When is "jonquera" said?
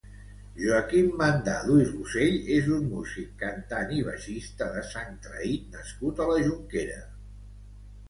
6.51-7.03